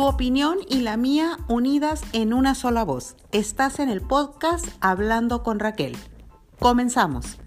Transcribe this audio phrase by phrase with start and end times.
[0.00, 3.16] Tu opinión y la mía unidas en una sola voz.
[3.32, 5.94] Estás en el podcast Hablando con Raquel.
[6.58, 7.38] Comenzamos.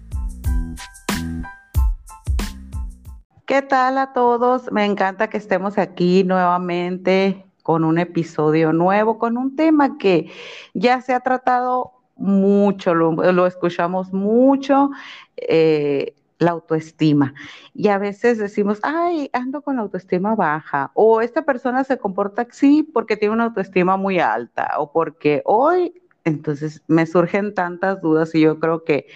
[3.44, 4.70] ¿Qué tal a todos?
[4.70, 10.30] Me encanta que estemos aquí nuevamente con un episodio nuevo, con un tema que
[10.74, 14.90] ya se ha tratado mucho, lo, escuchamos mucho.
[15.38, 17.34] Eh, la autoestima.
[17.74, 22.42] Y a veces decimos, ay, ando con la autoestima baja, o esta persona se comporta
[22.42, 28.34] así porque tiene una autoestima muy alta, o porque hoy entonces me surgen tantas dudas
[28.34, 29.06] y yo creo que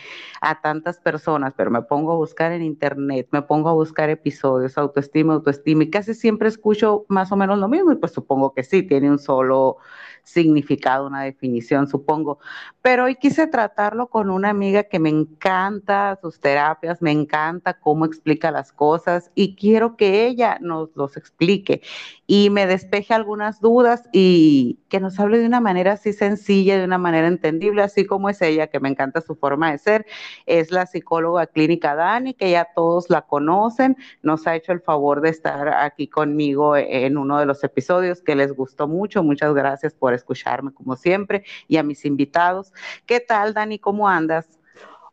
[0.43, 4.77] a tantas personas, pero me pongo a buscar en internet, me pongo a buscar episodios,
[4.77, 8.63] autoestima, autoestima, y casi siempre escucho más o menos lo mismo, y pues supongo que
[8.63, 9.79] sí, tiene un solo
[10.25, 12.39] significado, una definición, supongo.
[12.83, 18.05] Pero hoy quise tratarlo con una amiga que me encanta sus terapias, me encanta cómo
[18.05, 21.83] explica las cosas y quiero que ella nos los explique
[22.27, 26.85] y me despeje algunas dudas y que nos hable de una manera así sencilla, de
[26.85, 30.07] una manera entendible, así como es ella, que me encanta su forma de ser.
[30.45, 35.23] Es la psicóloga clínica Dani, que ya todos la conocen, nos ha hecho el favor
[35.23, 39.23] de estar aquí conmigo en uno de los episodios que les gustó mucho.
[39.23, 42.73] Muchas gracias por escucharme como siempre y a mis invitados.
[43.07, 43.79] ¿Qué tal, Dani?
[43.79, 44.47] ¿Cómo andas?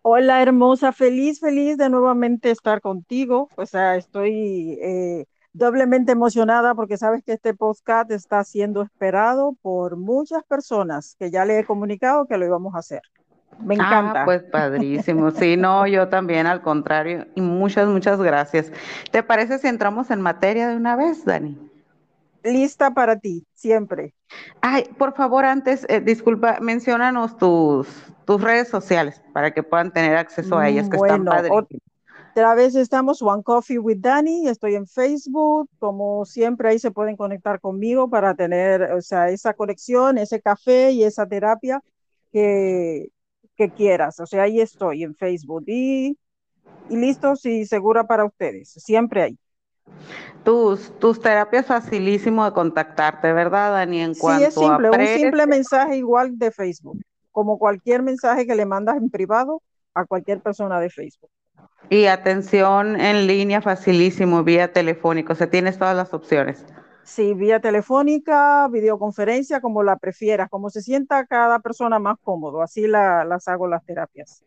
[0.02, 3.50] Hola, hermosa, feliz, feliz de nuevamente estar contigo.
[3.56, 4.78] O sea, estoy...
[4.82, 11.32] Eh, doblemente emocionada porque sabes que este podcast está siendo esperado por muchas personas que
[11.32, 13.02] ya le he comunicado que lo íbamos a hacer.
[13.60, 14.22] Me ah, encanta.
[14.22, 15.32] Ah, pues padrísimo.
[15.32, 17.26] Sí, no, yo también, al contrario.
[17.36, 18.72] Y muchas, muchas gracias.
[19.12, 21.58] ¿Te parece si entramos en materia de una vez, Dani?
[22.46, 24.14] Lista para ti, siempre.
[24.62, 27.88] Ay, por favor, antes, eh, disculpa, menciónanos tus,
[28.26, 31.52] tus redes sociales para que puedan tener acceso a ellas, que están padres.
[32.32, 37.16] Otra vez estamos One Coffee with Danny, estoy en Facebook, como siempre ahí se pueden
[37.16, 41.82] conectar conmigo para tener, o sea, esa conexión, ese café y esa terapia
[42.34, 43.08] que,
[43.56, 44.20] que quieras.
[44.20, 46.18] O sea, ahí estoy en Facebook y,
[46.90, 49.40] y listos y segura para ustedes, siempre ahí.
[50.44, 54.02] Tus, tus terapias facilísimo de contactarte, ¿verdad, Dani?
[54.02, 57.02] En sí, es simple, un simple mensaje igual de Facebook,
[57.32, 59.64] como cualquier mensaje que le mandas en privado
[59.96, 61.30] a cualquier persona de Facebook.
[61.90, 66.66] Y atención en línea facilísimo, vía telefónica, o sea, tienes todas las opciones.
[67.04, 72.88] Sí, vía telefónica, videoconferencia, como la prefieras, como se sienta cada persona más cómodo, así
[72.88, 74.44] las hago las terapias.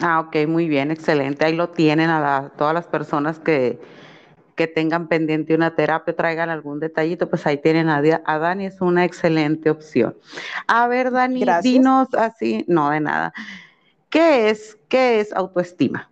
[0.00, 1.44] Ah, ok, muy bien, excelente.
[1.44, 3.80] Ahí lo tienen a todas las personas que,
[4.54, 8.80] que tengan pendiente una terapia, traigan algún detallito, pues ahí tienen a, a Dani, es
[8.80, 10.16] una excelente opción.
[10.66, 13.32] A ver, Dani, dinos así, no de nada.
[14.10, 16.10] ¿Qué es, qué es autoestima?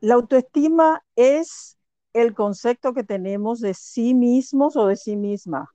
[0.00, 1.78] La autoestima es
[2.12, 5.70] el concepto que tenemos de sí mismos o de sí misma.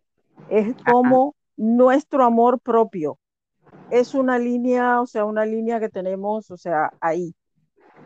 [0.49, 3.17] Es como nuestro amor propio.
[3.89, 7.33] Es una línea, o sea, una línea que tenemos, o sea, ahí.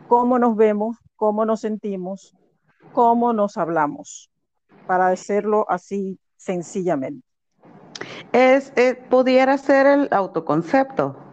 [0.08, 2.34] Cómo nos vemos, cómo nos sentimos,
[2.92, 4.30] cómo nos hablamos,
[4.86, 7.26] para decirlo así sencillamente.
[8.32, 11.26] Es, eh, pudiera ser el autoconcepto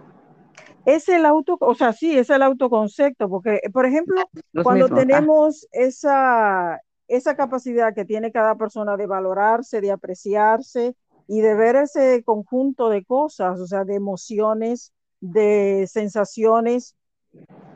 [0.86, 4.22] es el auto, o sea, sí, es el autoconcepto, porque, por ejemplo,
[4.64, 10.96] cuando tenemos esa, esa capacidad que tiene cada persona de valorarse, de apreciarse
[11.28, 14.92] y de ver ese conjunto de cosas, o sea, de emociones,
[15.22, 16.96] de sensaciones.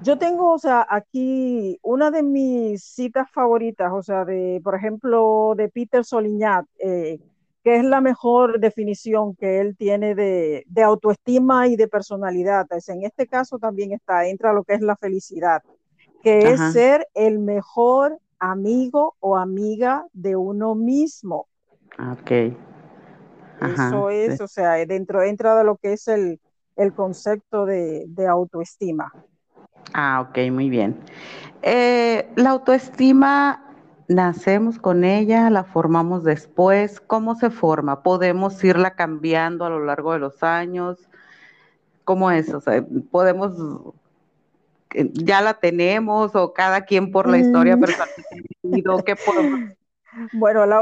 [0.03, 5.53] Yo tengo, o sea, aquí una de mis citas favoritas, o sea, de, por ejemplo,
[5.57, 7.19] de Peter Solignat, eh,
[7.63, 12.67] que es la mejor definición que él tiene de, autoestima y de personalidad.
[12.87, 15.61] en este caso también está, entra lo que es la felicidad,
[16.23, 21.47] que es ser el mejor amigo o amiga de uno mismo.
[21.99, 22.31] Ok.
[23.61, 26.39] Eso es, o sea, dentro entra de lo que es el,
[26.95, 29.11] concepto de, autoestima.
[29.93, 30.97] Ah, ok, muy bien.
[31.61, 33.63] Eh, la autoestima
[34.07, 38.03] nacemos con ella, la formamos después, ¿cómo se forma?
[38.03, 40.97] ¿Podemos irla cambiando a lo largo de los años?
[42.03, 42.53] ¿Cómo es?
[42.53, 43.53] O sea, podemos,
[44.93, 47.79] eh, ya la tenemos o cada quien por la historia mm.
[47.79, 48.09] personal,
[49.05, 49.71] ¿qué podemos?
[50.33, 50.81] Bueno, la,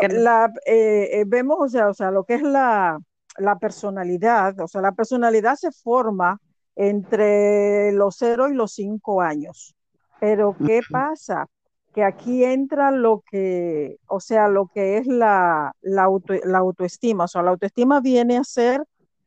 [0.66, 2.98] eh, eh, vemos, o sea, o sea, lo que es la,
[3.38, 6.40] la personalidad, o sea, la personalidad se forma
[6.76, 9.76] entre los cero y los cinco años.
[10.20, 11.48] Pero, ¿qué pasa?
[11.96, 17.24] que aquí entra lo que, o sea, lo que es la, la, autoestima.
[17.24, 18.84] O sea, la autoestima viene a ser,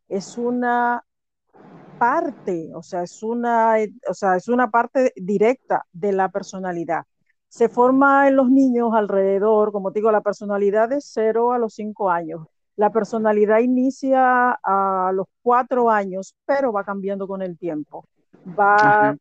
[0.07, 1.03] es una
[1.99, 7.05] parte, o sea, es una, o sea, es una parte directa de la personalidad.
[7.49, 11.75] se forma en los niños alrededor, como te digo, la personalidad de 0 a los
[11.75, 12.47] 5 años.
[12.79, 18.05] La personalidad inicia a los 4 años, pero va cambiando con el tiempo.
[18.57, 19.17] Va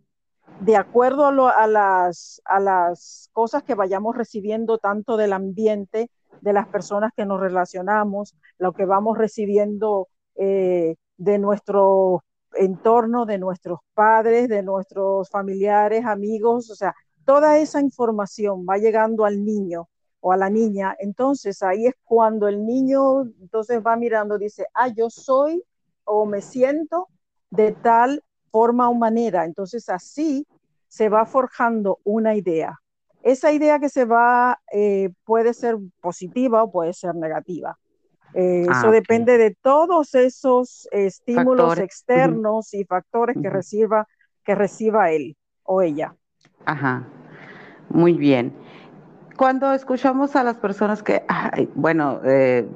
[0.61, 6.11] de acuerdo a, las, a las cosas que vayamos recibiendo tanto del ambiente,
[6.41, 12.23] de las personas que nos relacionamos, lo que vamos recibiendo eh, de nuestro
[12.53, 16.93] entorno, de nuestros padres, de nuestros familiares, amigos, o sea,
[17.25, 19.89] toda esa información va llegando al niño
[20.27, 24.89] o a la niña, entonces ahí es cuando el niño entonces va mirando, dice, ah,
[24.89, 25.63] yo soy
[26.03, 27.07] o me siento
[27.49, 28.21] de tal
[28.51, 30.45] forma o manera, entonces así
[30.89, 32.77] se va forjando una idea.
[33.23, 37.77] Esa idea que se va eh, puede ser positiva o puede ser negativa.
[38.33, 44.05] Eh, ah, eso depende de todos esos estímulos externos y factores que, reciba,
[44.43, 46.13] que reciba él o ella.
[46.65, 47.07] Ajá,
[47.87, 48.66] muy bien.
[49.37, 51.23] Cuando escuchamos a las personas que,
[51.75, 52.67] bueno, eh,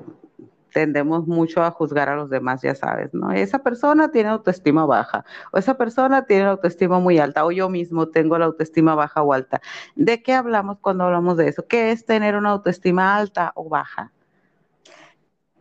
[0.71, 3.31] tendemos mucho a juzgar a los demás, ya sabes, ¿no?
[3.31, 8.09] Esa persona tiene autoestima baja, o esa persona tiene autoestima muy alta, o yo mismo
[8.09, 9.59] tengo la autoestima baja o alta.
[9.95, 11.65] ¿De qué hablamos cuando hablamos de eso?
[11.67, 14.11] ¿Qué es tener una autoestima alta o baja?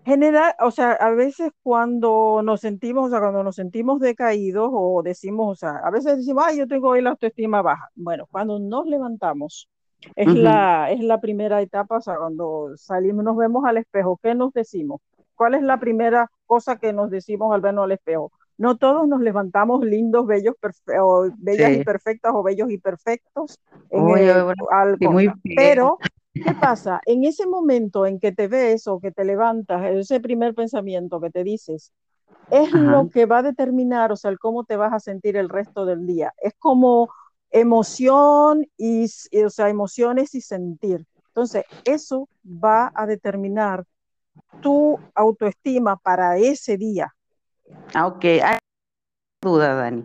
[0.04, 5.02] General, o sea, a veces cuando nos sentimos, o sea, cuando nos sentimos decaídos o
[5.02, 7.90] decimos, o sea, a veces decimos, ay, yo tengo hoy la autoestima baja.
[7.94, 9.68] Bueno, cuando nos levantamos,
[10.16, 14.34] es, la, es la primera etapa, o sea, cuando salimos, nos vemos al espejo, ¿qué
[14.34, 15.00] nos decimos?
[15.34, 18.32] ¿Cuál es la primera cosa que nos decimos al vernos al espejo?
[18.58, 20.54] No todos nos levantamos lindos, bellos,
[21.00, 23.58] o bellas y perfectas o bellos y perfectos.
[25.56, 25.98] pero
[26.32, 27.00] ¿Qué pasa?
[27.06, 31.30] En ese momento en que te ves o que te levantas, ese primer pensamiento que
[31.30, 31.92] te dices,
[32.50, 35.48] es lo que va a determinar, o sea, el cómo te vas a sentir el
[35.48, 36.32] resto del día.
[36.40, 37.10] Es como
[37.50, 39.06] emoción y,
[39.44, 41.06] o sea, emociones y sentir.
[41.28, 43.84] Entonces, eso va a determinar
[44.60, 47.14] tu autoestima para ese día.
[47.94, 48.58] Ah, ok, hay
[49.42, 50.04] duda, Dani.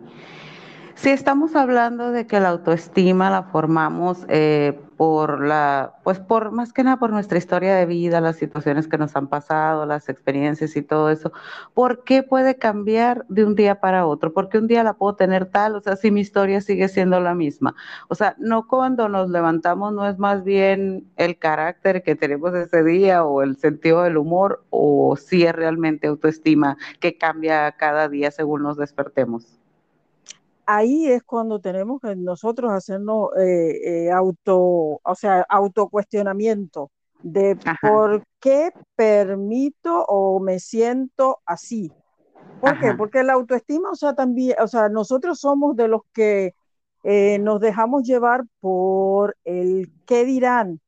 [0.96, 6.72] Si estamos hablando de que la autoestima la formamos eh, por la, pues por más
[6.72, 10.74] que nada por nuestra historia de vida, las situaciones que nos han pasado, las experiencias
[10.74, 11.32] y todo eso,
[11.74, 14.32] ¿por qué puede cambiar de un día para otro?
[14.32, 15.76] ¿Por qué un día la puedo tener tal?
[15.76, 17.74] O sea, si mi historia sigue siendo la misma.
[18.08, 22.82] O sea, no cuando nos levantamos no es más bien el carácter que tenemos ese
[22.82, 28.30] día o el sentido del humor o si es realmente autoestima que cambia cada día
[28.30, 29.58] según nos despertemos
[30.66, 34.58] ahí es cuando tenemos que nosotros hacernos eh, eh, auto,
[35.02, 36.90] o sea, autocuestionamiento
[37.22, 41.90] de por qué permito o me siento así.
[42.60, 42.94] ¿Por qué?
[42.94, 46.54] Porque la autoestima, o sea, también, o sea, nosotros somos de los que
[47.04, 50.80] eh, nos dejamos llevar por el qué dirán,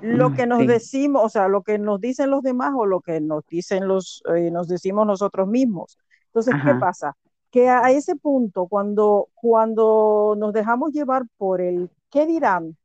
[0.00, 3.00] lo mm, que nos decimos, o sea, lo que nos dicen los demás o lo
[3.00, 5.98] que nos dicen los, nos decimos nosotros mismos.
[6.26, 7.16] Entonces, ¿qué pasa?
[7.50, 12.76] Que a ese punto, cuando, cuando nos dejamos llevar por el qué dirán,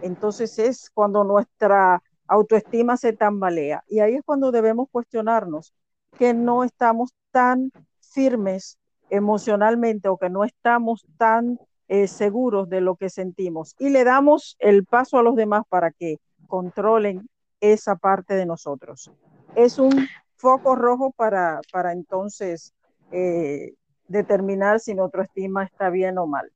[0.00, 3.84] entonces es cuando nuestra autoestima se tambalea.
[3.88, 5.72] Y ahí es cuando debemos cuestionarnos
[6.18, 7.70] que no estamos tan
[8.00, 8.78] firmes
[9.10, 11.58] emocionalmente o que no estamos tan
[11.88, 13.74] eh, seguros de lo que sentimos.
[13.78, 17.28] Y le damos el paso a los demás para que controlen
[17.60, 19.10] esa parte de nosotros.
[19.54, 22.72] Es un foco rojo para, para entonces
[23.12, 23.74] eh,
[24.12, 26.52] determinar si nuestra estima está bien o mal.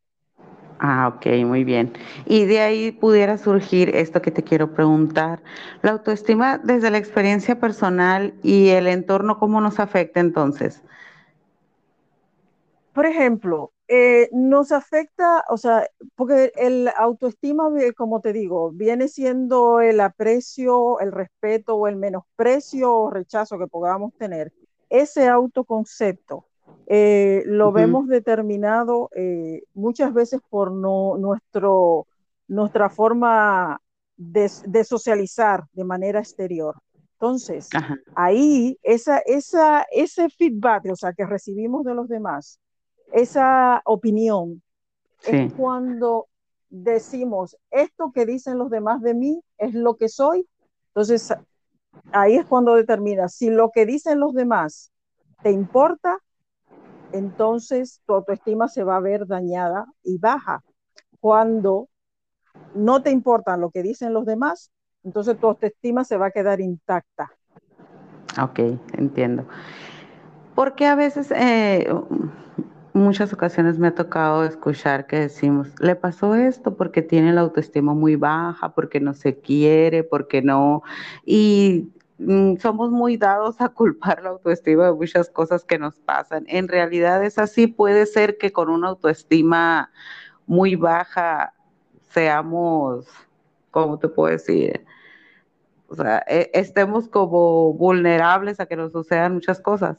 [0.78, 1.92] Ah, ok, muy bien.
[2.26, 5.42] Y de ahí pudiera surgir esto que te quiero preguntar.
[5.82, 10.82] La autoestima desde la experiencia personal y el entorno, ¿cómo nos afecta entonces?
[12.92, 19.80] Por ejemplo, eh, nos afecta, o sea, porque el autoestima, como te digo, viene siendo
[19.80, 24.52] el aprecio, el respeto o el menosprecio o rechazo que podamos tener.
[24.90, 26.46] Ese autoconcepto
[26.86, 32.06] eh, lo vemos determinado eh, muchas veces por no, nuestro,
[32.46, 33.80] nuestra forma
[34.16, 34.48] de,
[34.84, 36.76] socializar de manera exterior.
[37.14, 37.68] Entonces,
[38.14, 42.60] ahí esa, esa, ese feedback, o sea, que recibimos de los demás,
[43.12, 44.62] esa opinión,
[45.26, 46.28] es cuando
[46.68, 50.46] decimos, esto que dicen los demás de mí es lo que soy.
[50.88, 51.32] Entonces,
[52.12, 54.92] ahí es cuando determina si lo que dicen los demás
[55.42, 56.18] te importa
[57.12, 60.62] entonces tu autoestima se va a ver dañada y baja.
[61.20, 61.88] Cuando
[62.74, 64.70] no te importa lo que dicen los demás,
[65.04, 67.30] entonces tu autoestima se va a quedar intacta.
[68.42, 68.58] Ok,
[68.94, 69.46] entiendo.
[70.54, 71.86] Porque a veces, eh,
[72.92, 77.94] muchas ocasiones me ha tocado escuchar que decimos, le pasó esto porque tiene la autoestima
[77.94, 80.82] muy baja, porque no se quiere, porque no,
[81.24, 86.44] y somos muy dados a culpar la autoestima de muchas cosas que nos pasan.
[86.48, 89.90] En realidad es así, puede ser que con una autoestima
[90.46, 91.52] muy baja
[92.10, 93.06] seamos,
[93.70, 94.84] ¿cómo te puedo decir?
[95.88, 99.98] O sea, e, estemos como vulnerables a que nos sucedan muchas cosas.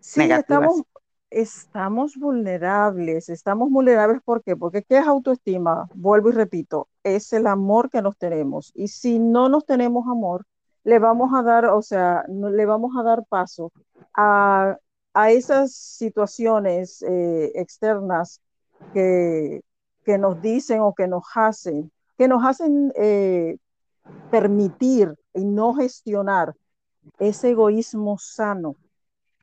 [0.00, 0.82] Sí, estamos,
[1.28, 4.56] estamos vulnerables, estamos vulnerables ¿por qué?
[4.56, 5.88] Porque ¿qué es autoestima?
[5.94, 8.72] Vuelvo y repito, es el amor que nos tenemos.
[8.74, 10.46] Y si no nos tenemos amor,
[10.84, 13.72] le vamos a dar, o sea, le vamos a dar paso
[14.14, 14.78] a,
[15.28, 18.40] esas situaciones eh, externas
[18.94, 19.60] que,
[20.04, 23.56] que, nos dicen o que nos hacen, que nos hacen eh,
[24.30, 26.54] permitir y no gestionar
[27.18, 28.76] ese egoísmo sano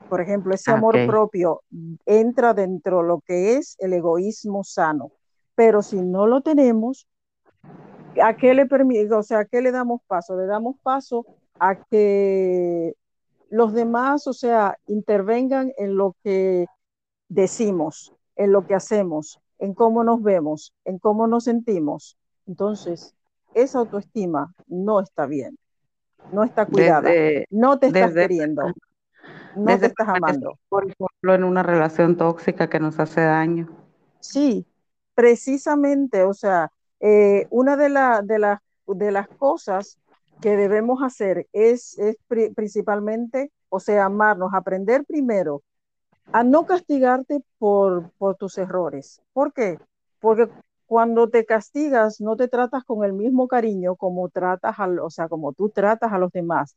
[0.09, 1.63] por ejemplo, ese amor propio
[2.05, 5.11] entra dentro de lo que es el egoísmo sano.
[5.55, 7.07] Pero si no lo tenemos,
[8.21, 10.37] ¿a qué le permite, o sea, a qué le damos paso?
[10.37, 11.25] Le damos paso
[11.59, 12.95] a que
[13.49, 16.67] los demás, o sea, intervengan en lo que
[17.29, 22.17] decimos, en lo que hacemos, en cómo nos vemos, en cómo nos sentimos.
[22.45, 23.15] Entonces,
[23.53, 25.57] esa autoestima no está bien,
[26.31, 27.09] no está cuidada,
[27.49, 28.73] no te estás queriendo
[29.57, 30.59] no te estás amando.
[30.69, 33.69] Por ejemplo, en una relación tóxica que nos hace daño.
[34.19, 34.65] Sí,
[35.15, 37.89] precisamente, o sea, eh, una de,
[38.23, 39.97] de, de las cosas
[40.41, 41.97] que debemos hacer es,
[42.55, 45.63] principalmente, o sea, amarnos, aprender primero
[46.31, 49.21] a no castigarte por, por tus errores.
[49.33, 49.79] ¿Por qué?
[50.19, 50.49] Porque
[50.85, 55.53] cuando te castigas, no te tratas con el mismo cariño como tratas, o sea, como
[55.53, 56.75] tú tratas a los demás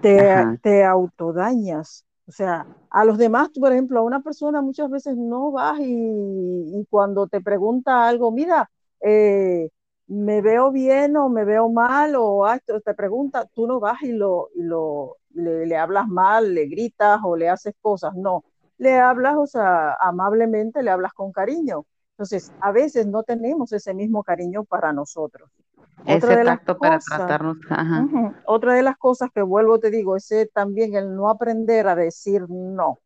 [0.00, 2.04] te, te autodañas.
[2.26, 6.86] O sea, a los demás, por ejemplo, a una persona muchas veces no vas y,
[6.88, 8.70] cuando te pregunta algo, mira,
[9.02, 9.68] eh,
[10.06, 14.12] me veo bien o me veo mal o ah, te pregunta, tú no vas y,
[14.12, 18.44] lo, lo le, le, hablas mal, le gritas o le haces cosas, no,
[18.78, 21.86] le hablas, o sea, amablemente, le hablas con cariño.
[22.12, 25.50] Entonces, a veces no tenemos ese mismo cariño para nosotros.
[26.06, 27.56] Otra de tacto para tratarnos.
[28.46, 32.44] otra de las cosas que vuelvo, te digo, es también el no aprender a decir
[32.48, 32.98] no.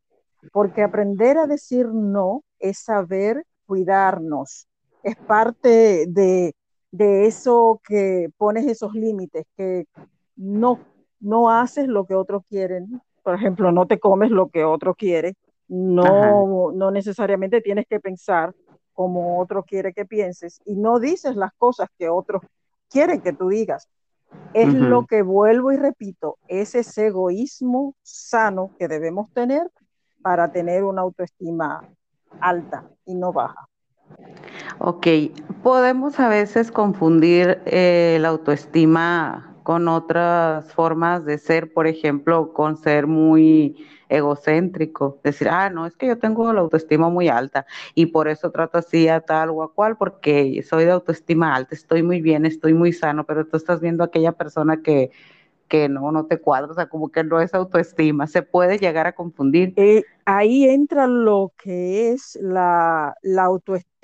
[0.53, 4.67] Porque aprender a decir no es saber cuidarnos.
[5.07, 6.53] Es parte de,
[6.99, 9.87] eso que pones esos límites, que
[10.35, 10.81] no,
[11.21, 13.01] no haces lo que otros quieren.
[13.23, 15.35] Por ejemplo, no te comes lo que otro quiere.
[15.69, 18.53] No, no necesariamente tienes que pensar
[18.95, 22.43] como otro quiere que pienses y no dices las cosas que otros
[22.91, 23.89] quieren que tú digas.
[24.55, 29.71] Es lo que vuelvo y repito, es ese egoísmo sano que debemos tener
[30.21, 31.81] para tener una autoestima
[32.41, 33.69] alta y no baja.
[34.79, 35.07] Ok,
[35.63, 42.77] podemos a veces confundir eh, la autoestima con otras formas de ser, por ejemplo, con
[42.77, 48.07] ser muy egocéntrico, decir, ah, no, es que yo tengo la autoestima muy alta y
[48.07, 52.03] por eso trato así a tal o a cual, porque soy de autoestima alta, estoy
[52.03, 55.11] muy bien, estoy muy sano, pero tú estás viendo a aquella persona que,
[55.69, 59.07] que no, no te cuadra, o sea, como que no es autoestima, se puede llegar
[59.07, 59.73] a confundir.
[59.77, 63.96] Eh, ahí entra lo que es la, la autoestima,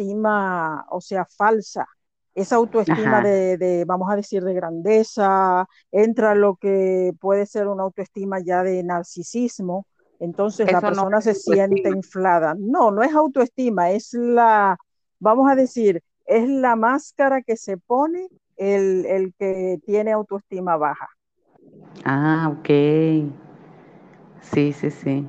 [0.90, 1.86] o sea, falsa,
[2.34, 7.82] esa autoestima de, de, vamos a decir, de grandeza, entra lo que puede ser una
[7.82, 9.86] autoestima ya de narcisismo,
[10.18, 12.54] entonces la persona se siente inflada.
[12.58, 14.76] No, no es autoestima, es la,
[15.18, 21.08] vamos a decir, es la máscara que se pone el, que tiene autoestima baja.
[22.04, 22.68] Ah, ok.
[24.40, 25.26] Sí, sí, sí.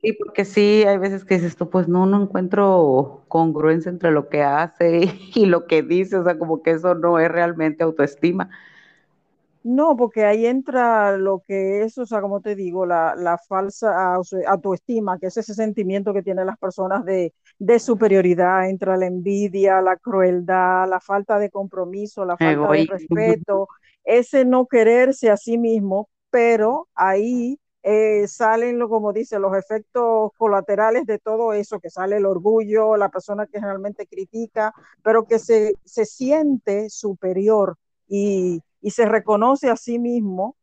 [0.00, 4.28] Sí, porque sí, hay veces que dices tú, pues no, no encuentro congruencia entre lo
[4.28, 5.02] que hace
[5.34, 8.50] y lo que dice, o sea, como que eso no es realmente autoestima.
[9.64, 14.14] No, porque ahí entra lo que es, o sea, como te digo, la, la falsa
[14.46, 19.80] autoestima, que es ese sentimiento que tienen las personas de, de, superioridad, entra la envidia,
[19.80, 23.68] la crueldad, la falta de compromiso, la falta de respeto,
[24.04, 31.06] ese no quererse a sí mismo, pero ahí eh, salen, como dice, los efectos colaterales
[31.06, 35.74] de todo eso, que sale el orgullo, la persona que generalmente critica, pero que se,
[35.84, 37.76] se siente superior
[38.08, 40.56] y y se reconoce a sí mismo,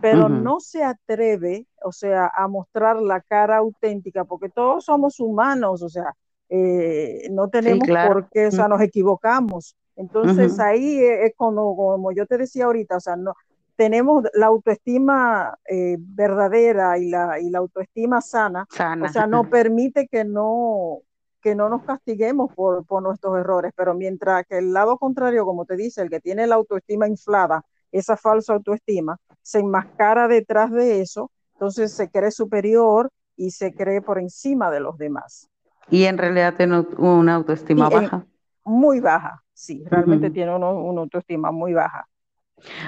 [0.00, 5.82] pero no se atreve, o sea, a mostrar la cara auténtica, porque todos somos humanos,
[5.82, 6.14] o sea,
[6.48, 9.76] eh, no tenemos por qué, o sea, nos equivocamos.
[9.94, 13.34] Entonces ahí es como, como, yo te decía ahorita, o sea, no,
[13.76, 19.48] tenemos la autoestima eh, verdadera y la, y la autoestima sana, sana, o sea, no
[19.48, 21.02] permite que no,
[21.42, 25.66] que no nos castiguemos por, por nuestros errores, pero mientras que el lado contrario, como
[25.66, 31.00] te dice, el que tiene la autoestima inflada, esa falsa autoestima, se enmascara detrás de
[31.02, 35.48] eso, entonces se cree superior y se cree por encima de los demás.
[35.88, 38.26] Y en realidad tiene una autoestima baja.
[38.64, 40.66] muy baja, sí, realmente tiene una
[41.00, 42.08] autoestima muy baja.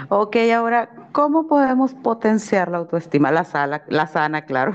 [0.09, 3.31] Ok, ahora, ¿cómo podemos potenciar la autoestima?
[3.31, 4.75] La, sala, la sana, claro.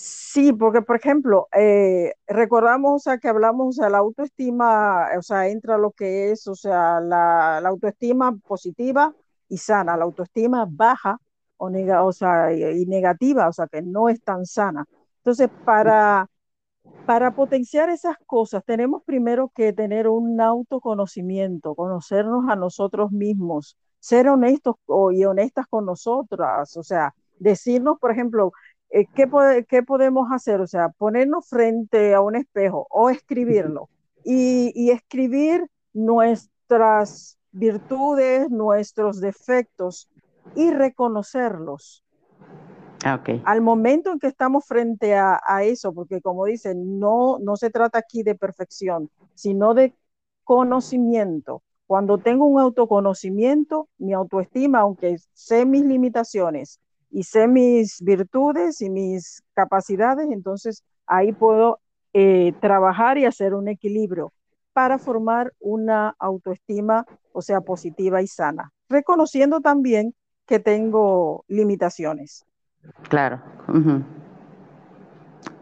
[0.00, 5.48] Sí, porque por ejemplo, eh, recordamos o que hablamos, o sea, la autoestima, o sea,
[5.48, 9.12] entra lo que es, o sea, la, autoestima positiva
[9.48, 11.18] y sana, la autoestima baja
[11.56, 11.68] o,
[12.04, 14.84] o sea, y, negativa, o sea, que no es tan sana.
[15.16, 16.28] Entonces, para,
[17.08, 24.28] para potenciar esas cosas, tenemos primero que tener un autoconocimiento, conocernos a nosotros mismos, ser
[24.28, 24.74] honestos
[25.14, 28.52] y honestas con nosotras, o sea, decirnos, por ejemplo,
[28.90, 29.26] eh, ¿qué,
[29.66, 30.60] ¿qué, podemos hacer?
[30.60, 33.88] O sea, ponernos frente a un espejo o escribirlo
[34.22, 40.10] y, y escribir nuestras virtudes, nuestros defectos
[40.56, 42.04] y reconocerlos.
[43.04, 43.42] Ah, okay.
[43.44, 47.70] Al momento en que estamos frente a, a, eso, porque como dicen, no, no se
[47.70, 49.94] trata aquí de perfección, sino de
[50.44, 51.62] conocimiento.
[51.86, 58.90] Cuando tengo un autoconocimiento, mi autoestima, aunque sé mis limitaciones, y sé mis virtudes y
[58.90, 61.80] mis capacidades, entonces ahí puedo
[62.12, 64.32] eh, trabajar y hacer un equilibrio
[64.72, 70.14] para formar una autoestima, o sea, positiva y sana, reconociendo también
[70.46, 72.44] que tengo limitaciones.
[73.08, 73.40] Claro.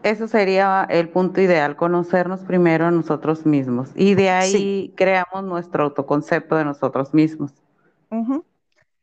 [0.03, 3.89] Eso sería el punto ideal, conocernos primero a nosotros mismos.
[3.95, 7.51] Y de ahí creamos nuestro autoconcepto de nosotros mismos.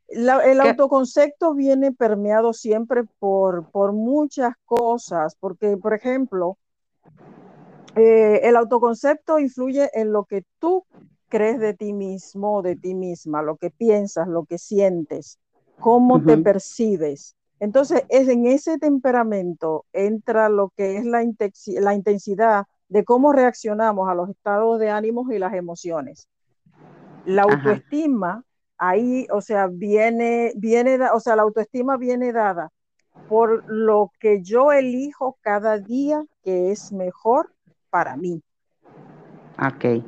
[0.08, 6.56] El autoconcepto viene permeado siempre por, por muchas cosas, porque, por ejemplo,
[7.96, 10.84] eh, el autoconcepto influye en lo que tú
[11.28, 15.38] crees de ti mismo, de ti misma, lo que piensas, lo que sientes,
[15.80, 17.34] cómo te percibes.
[17.64, 21.24] Entonces, es en ese temperamento entra lo que es la,
[21.80, 26.28] la intensidad de cómo reaccionamos a los estados de ánimos y las emociones.
[27.24, 28.44] La autoestima
[28.76, 32.70] ahí, o sea, viene, viene, o sea, la autoestima viene dada
[33.30, 37.54] por lo que yo elijo cada día que es mejor
[37.88, 38.42] para mí.
[39.58, 40.04] Ok.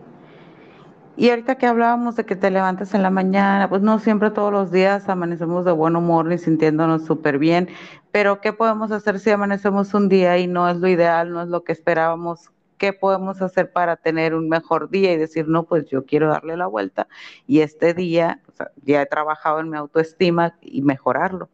[1.16, 4.52] Y ahorita que hablábamos de que te levantas en la mañana, pues no siempre todos
[4.52, 7.68] los días amanecemos de buen humor ni sintiéndonos súper bien,
[8.12, 11.48] pero ¿qué podemos hacer si amanecemos un día y no es lo ideal, no es
[11.48, 12.50] lo que esperábamos?
[12.78, 16.56] qué podemos hacer para tener un mejor día y decir, no, pues yo quiero darle
[16.56, 17.08] la vuelta
[17.46, 18.42] y este día
[18.82, 21.48] ya he trabajado en mi autoestima y mejorarlo.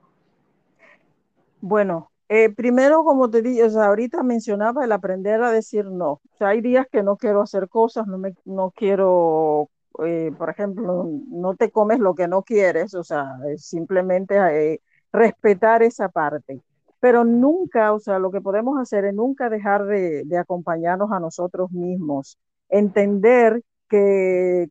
[1.60, 6.12] Bueno, eh, primero, como te dije, ahorita mencionaba el aprender a decir no.
[6.12, 9.68] O sea, hay días que no quiero hacer cosas, no, me, no quiero,
[10.02, 14.80] eh, por ejemplo, no te comes lo que no quieres, o sea, simplemente eh,
[15.12, 16.62] respetar esa parte.
[17.00, 21.70] Pero nunca, o sea, lo que podemos hacer es nunca dejar de, acompañarnos a nosotros
[21.70, 22.38] mismos,
[22.70, 24.68] entender que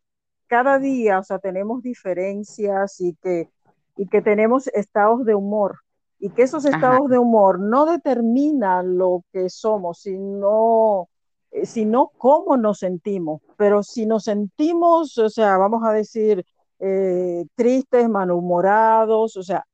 [0.48, 3.50] cada día, o sea, tenemos diferencias y que,
[3.98, 5.78] y que tenemos estados de humor
[6.24, 11.10] y que esos estados de humor no determinan lo que somos, sino,
[11.50, 13.42] eh, sino cómo nos sentimos.
[13.58, 16.46] Pero si nos sentimos, o sea, vamos a decir,
[16.80, 19.66] eh, tristes, malhumorados, o sea,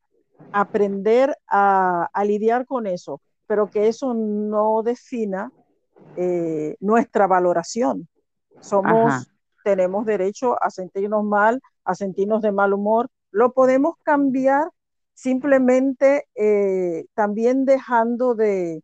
[0.53, 5.51] aprender a, lidiar con eso, pero que eso no defina
[6.15, 8.07] eh, nuestra valoración.
[8.61, 9.29] Somos,
[9.65, 13.09] tenemos derecho a sentirnos mal, a sentirnos de mal humor.
[13.31, 14.69] Lo podemos cambiar
[15.17, 18.83] simplemente eh, también dejando de,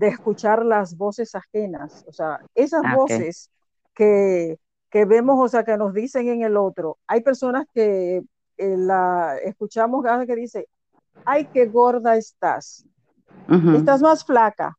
[0.00, 3.50] escuchar las voces ajenas, o sea, esas ah, voces
[3.94, 4.58] que,
[4.90, 6.96] que, vemos, o sea, que nos dicen en el otro.
[7.06, 8.22] Hay personas que
[8.56, 10.68] eh, la escuchamos que dice,
[11.26, 12.86] ay, qué gorda estás.
[13.76, 14.78] Estás más flaca.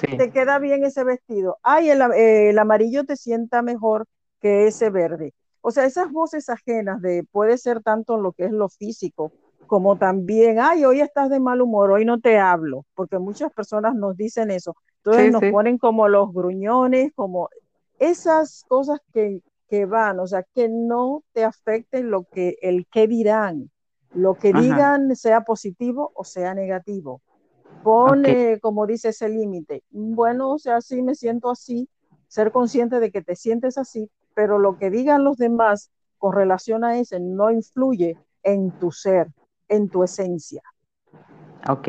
[0.00, 1.58] Te queda bien ese vestido.
[1.62, 4.06] Ay, el, amarillo te sienta mejor
[4.40, 5.34] que ese verde.
[5.60, 9.30] O sea, esas voces ajenas de puede ser tanto lo que es lo físico,
[9.68, 13.94] como también, ay, hoy estás de mal humor, hoy no te hablo, porque muchas personas
[13.94, 14.74] nos dicen eso.
[15.04, 17.48] Entonces nos ponen como los gruñones, como
[18.00, 23.06] esas cosas que, que, van, o sea, que no te afecten lo que el qué
[23.06, 23.70] dirán.
[24.12, 27.20] Lo que digan sea positivo o sea negativo.
[27.84, 29.84] Pone, como dice ese límite.
[29.90, 31.88] Bueno, o sea, sí me siento así,
[32.26, 36.84] ser consciente de que te sientes así, pero lo que digan los demás con relación
[36.84, 39.28] a ese no influye en tu ser,
[39.68, 40.62] en tu esencia.
[41.68, 41.88] Ok.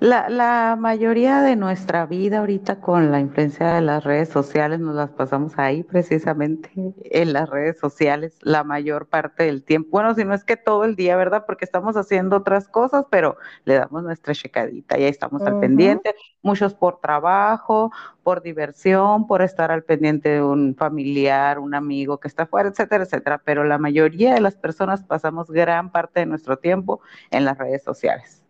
[0.00, 4.94] La, la, mayoría de nuestra vida ahorita con la influencia de las redes sociales nos
[4.94, 6.70] las pasamos ahí precisamente
[7.04, 9.90] en las redes sociales la mayor parte del tiempo.
[9.92, 11.44] Bueno, si no es que todo el día, ¿verdad?
[11.46, 15.48] Porque estamos haciendo otras cosas, pero le damos nuestra checadita y ahí estamos uh -huh.
[15.48, 16.14] al pendiente.
[16.42, 17.90] Muchos por trabajo,
[18.22, 23.04] por diversión, por estar al pendiente de un familiar, un amigo que está fuera, etcétera,
[23.04, 23.40] etcétera.
[23.44, 27.82] Pero la mayoría de las personas pasamos gran parte de nuestro tiempo en las redes
[27.82, 28.43] sociales.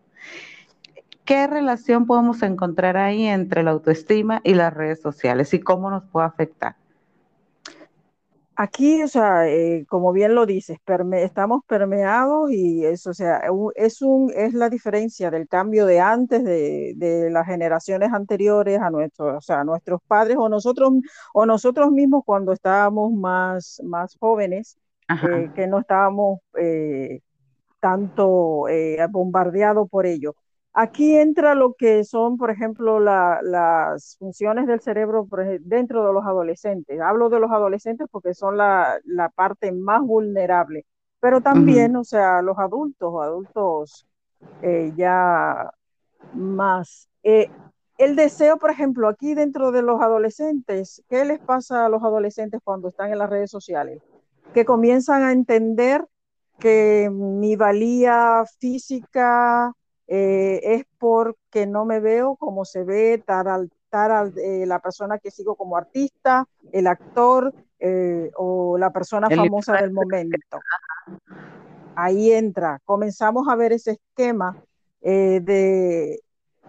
[1.25, 6.05] ¿Qué relación podemos encontrar ahí entre la autoestima y las redes sociales y cómo nos
[6.05, 6.77] puede afectar?
[8.57, 13.43] Aquí, o sea, eh, como bien lo dices, perme estamos permeados y eso, o sea,
[13.75, 18.91] es, un, es la diferencia del cambio de antes, de, de las generaciones anteriores a
[18.91, 20.93] nuestros, o sea, nuestros padres o nosotros,
[21.33, 27.23] o nosotros mismos cuando estábamos más, más jóvenes, eh, que no estábamos eh,
[27.81, 28.67] tanto
[29.11, 30.37] bombardeados por ello.
[30.75, 35.27] Aquí entra lo que son, por ejemplo, la, las funciones del cerebro
[35.61, 37.01] dentro de los adolescentes.
[37.01, 40.85] Hablo de los adolescentes porque son la, la parte más vulnerable,
[41.21, 42.01] pero también, uh -huh.
[42.01, 44.07] o sea, los adultos adultos
[44.63, 45.71] eh, ya
[46.33, 47.09] más.
[47.23, 47.49] Eh,
[47.99, 52.61] el deseo, por ejemplo, aquí dentro de los adolescentes, ¿qué les pasa a los adolescentes
[52.65, 54.03] cuando están en las redes sociales?
[54.53, 56.05] Que comienzan a entender
[56.59, 59.73] que mi valía física,
[60.07, 65.31] eh, es porque no me veo como se ve tal, tal, eh, la persona que
[65.31, 70.61] sigo como artista, el actor eh, o la persona el famosa del momento.
[71.97, 74.63] Ahí entra, comenzamos a ver ese esquema
[75.01, 76.21] de,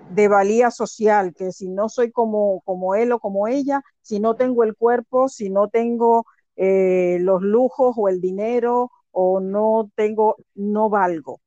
[0.09, 4.35] de, valía social, que si no soy como, como él o como ella, si no
[4.35, 6.25] tengo el cuerpo, si no tengo
[6.57, 11.39] los lujos o el dinero o no tengo, no valgo.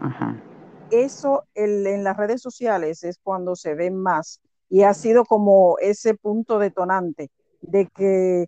[0.00, 0.40] Ajá
[0.90, 5.76] eso el, en las redes sociales es cuando se ve más y ha sido como
[5.78, 8.46] ese punto detonante de que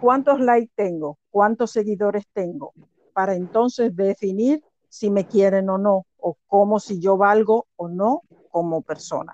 [0.00, 2.72] cuántos likes tengo, cuántos seguidores tengo,
[3.12, 8.22] para entonces definir si me quieren o no, o cómo si yo valgo o no
[8.50, 9.32] como persona.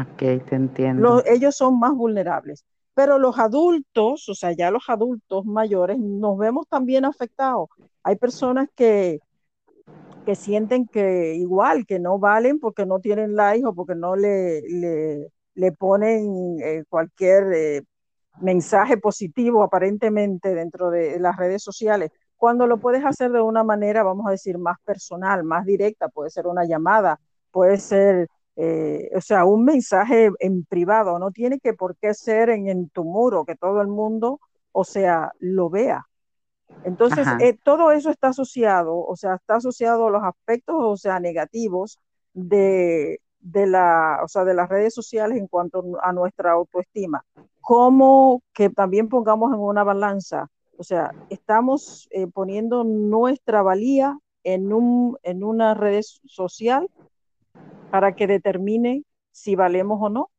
[0.00, 1.02] Ok, te entiendo.
[1.02, 6.38] Los, ellos son más vulnerables, pero los adultos, o sea, ya los adultos mayores, nos
[6.38, 7.68] vemos también afectados.
[8.02, 9.20] Hay personas que,
[10.24, 14.60] que sienten que igual, que no valen porque no tienen likes o porque no le,
[14.62, 17.82] le, le ponen eh, cualquier eh,
[18.40, 24.02] mensaje positivo aparentemente dentro de las redes sociales, cuando lo puedes hacer de una manera,
[24.02, 29.20] vamos a decir, más personal, más directa, puede ser una llamada, puede ser, eh, o
[29.20, 33.44] sea, un mensaje en privado, no tiene que por qué ser en, en tu muro,
[33.44, 34.40] que todo el mundo,
[34.72, 36.06] o sea, lo vea.
[36.84, 41.20] Entonces, eh, todo eso está asociado, o sea, está asociado a los aspectos, o sea,
[41.20, 41.98] negativos
[42.32, 47.24] de, de, la, o sea, de las redes sociales en cuanto a nuestra autoestima.
[47.60, 54.72] Como que también pongamos en una balanza, o sea, estamos eh, poniendo nuestra valía en,
[54.72, 56.88] un, en una red social
[57.90, 60.30] para que determine si valemos o no.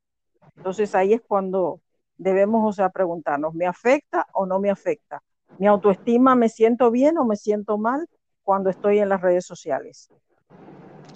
[0.58, 1.80] Entonces ahí es cuando
[2.18, 5.22] debemos, o sea, preguntarnos, ¿me afecta o no me afecta?
[5.58, 8.08] Mi autoestima, me siento bien o me siento mal
[8.44, 10.10] cuando estoy en las redes sociales.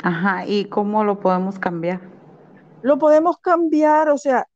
[0.03, 1.99] Ajá, ¿y cómo lo podemos cambiar?
[2.81, 4.47] Lo podemos cambiar, o sea,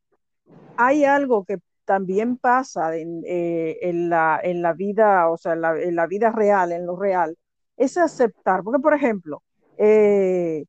[0.77, 5.61] hay algo que también pasa en, eh, en, la, en la, vida, o sea, en
[5.61, 7.35] la, en la, vida real, en lo real,
[7.77, 9.41] es aceptar, porque por ejemplo,
[9.77, 10.65] eh,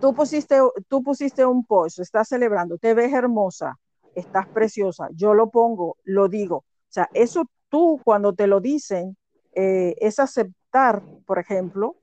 [0.00, 3.78] tú, pusiste, tú pusiste un post, estás celebrando, te ves hermosa,
[4.12, 9.16] estás preciosa, yo lo pongo, lo digo, o sea, eso tú cuando te lo dicen
[9.54, 11.96] eh, es aceptar, por ejemplo,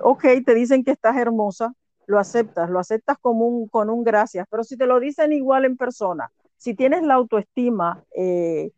[0.00, 1.72] ok, te dicen que estás hermosa,
[2.06, 5.64] lo aceptas, lo aceptas como un, con un gracias, pero si te lo dicen igual
[5.64, 8.70] en persona, si tienes la autoestima eh,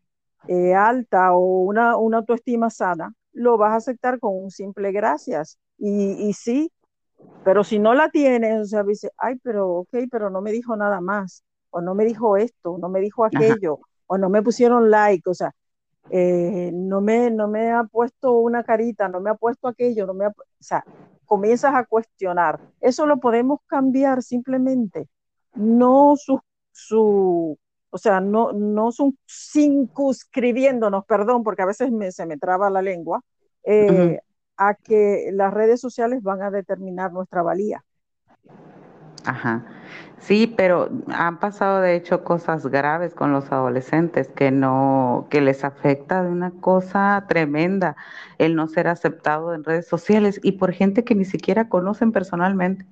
[0.47, 5.59] eh, alta o una, una, autoestima sana, lo vas a aceptar con un simple gracias.
[5.79, 6.73] Y, y sí,
[7.45, 10.77] pero si no la tienes, o sea, dice, ay, pero ok, pero no me dijo
[10.77, 13.89] nada más, o no me dijo esto, no me dijo aquello, Ajá.
[14.07, 15.55] o no me pusieron like, o sea,
[16.11, 20.15] eh, no, me, no me ha puesto una carita, no me ha puesto aquello, no
[20.15, 20.85] me ha, o sea,
[21.27, 22.61] comienzas a cuestionar.
[22.81, 25.09] Eso lo podemos cambiar simplemente,
[25.55, 26.41] no su,
[26.73, 27.59] su
[27.91, 32.83] o sea, no, no son circunscribiéndonos, perdón, porque a veces me, se me traba la
[32.83, 33.23] lengua,
[33.65, 34.21] eh, uh -huh.
[34.57, 37.83] a que las redes sociales van a determinar nuestra valía.
[39.25, 39.78] Ajá.
[40.19, 45.65] Sí, pero han pasado de hecho cosas graves con los adolescentes que no, que les
[45.65, 47.97] afecta de una cosa tremenda
[48.39, 52.85] el no ser aceptado en redes sociales y por gente que ni siquiera conocen personalmente.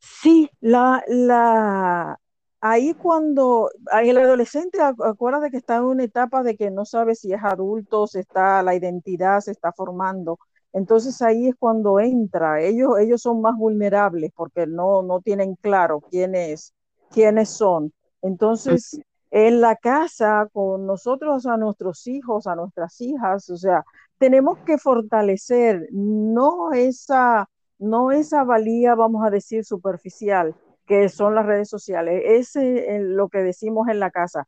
[0.00, 2.18] Sí, la, la,
[2.60, 3.70] ahí cuando
[4.02, 7.42] el adolescente acuerda de que está en una etapa de que no sabe si es
[7.42, 10.38] adulto, si está la identidad se está formando.
[10.76, 12.60] Entonces ahí es cuando entra.
[12.60, 16.74] Ellos, ellos son más vulnerables porque no, no tienen claro quiénes,
[17.10, 17.94] quiénes son.
[18.20, 23.86] Entonces, en la casa, con nosotros, a nuestros hijos, a nuestras hijas, o sea,
[24.18, 30.54] tenemos que fortalecer no esa, no esa valía, vamos a decir, superficial,
[30.86, 32.22] que son las redes sociales.
[32.26, 32.52] Es
[33.00, 34.46] lo que decimos en la casa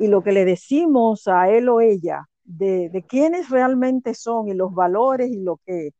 [0.00, 4.54] y lo que le decimos a él o ella de, de quiénes realmente son y
[4.54, 5.92] los valores y lo que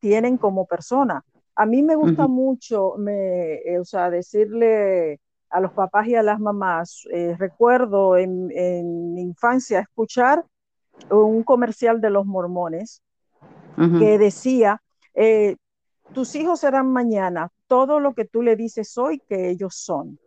[0.00, 1.24] tienen como persona.
[1.54, 6.22] A mí me gusta mucho, me, eh, o sea, decirle a los papás y a
[6.22, 8.46] las mamás, eh, recuerdo en,
[9.14, 10.44] mi infancia escuchar
[11.10, 13.02] un comercial de los mormones
[13.76, 14.82] que decía,
[15.14, 15.56] eh,
[16.12, 20.18] tus hijos serán mañana todo lo que tú le dices hoy que ellos son.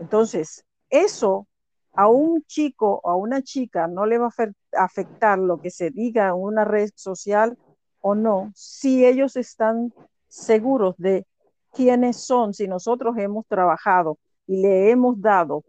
[0.00, 1.46] Entonces, eso
[1.94, 5.90] a un chico o a una chica no le va a afectar lo que se
[5.90, 7.56] diga en una red social
[8.00, 9.92] o no, si ellos están
[10.28, 11.26] seguros de
[11.72, 15.64] quiénes son, si nosotros hemos trabajado y le hemos dado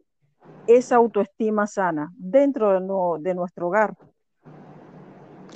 [0.67, 3.95] esa autoestima sana dentro de, nuestro hogar.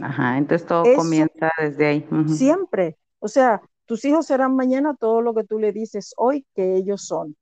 [0.01, 2.07] Ajá, entonces todo comienza desde ahí.
[2.27, 2.97] Siempre.
[3.19, 7.05] O sea, tus hijos serán mañana todo lo que tú le dices hoy que ellos
[7.05, 7.35] son.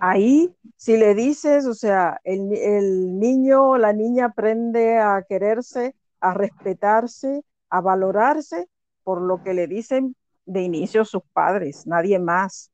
[0.00, 5.94] Ahí, si le dices, o sea, el, el niño o la niña aprende a quererse,
[6.20, 8.68] a respetarse, a valorarse
[9.04, 12.70] por lo que le dicen de inicio sus padres, nadie más.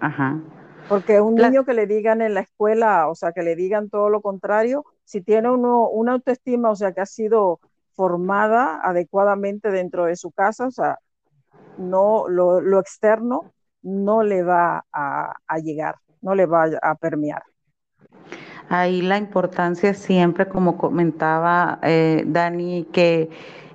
[0.00, 0.40] Ajá.
[0.88, 4.10] Porque un niño que le digan en la escuela, o sea, que le digan todo
[4.10, 7.60] lo contrario, si tiene uno, una autoestima, o sea, que ha sido
[7.92, 10.98] formada adecuadamente dentro de su casa, o sea,
[11.78, 13.52] no, lo, externo
[13.82, 17.42] no le va a, llegar, no le va a permear.
[18.68, 23.30] Ahí la importancia siempre, como comentaba eh, Dani, que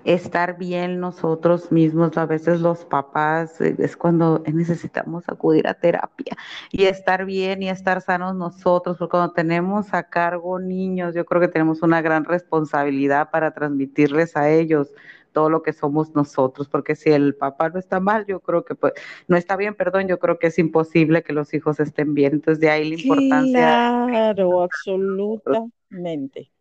[0.05, 6.38] estar bien nosotros mismos, a veces los papás, eh, es cuando necesitamos acudir a terapia
[6.71, 11.41] y estar bien y estar sanos nosotros, porque cuando tenemos a cargo niños, yo creo
[11.41, 14.93] que tenemos una gran responsabilidad para transmitirles a ellos
[15.36, 18.74] todo lo que somos nosotros, porque si el papá no está mal, yo creo que
[18.74, 18.93] pues,
[19.28, 22.36] no está bien, perdón, yo creo que es imposible que los hijos estén bien.
[22.36, 24.06] Entonces de ahí la importancia.
[24.08, 26.54] Claro, absolutamente,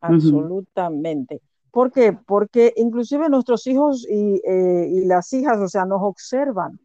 [0.00, 1.40] absolutamente.
[1.70, 2.12] ¿Por qué?
[2.12, 6.80] Porque inclusive nuestros hijos y, eh, y, las hijas, o sea, nos observan.